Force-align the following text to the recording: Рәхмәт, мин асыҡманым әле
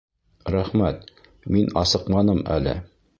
Рәхмәт, 0.53 1.05
мин 1.57 1.69
асыҡманым 1.83 2.43
әле 2.59 2.75